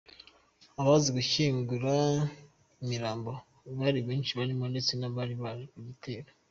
Abaje 0.79 1.09
gushyingura 1.17 1.93
imirambo 2.83 3.31
bari 3.79 3.99
benshi 4.07 4.31
barimo 4.39 4.65
ndetse 4.71 4.91
n’abari 4.95 5.35
baje 5.43 5.65
mu 5.75 5.81
gitero. 5.89 6.29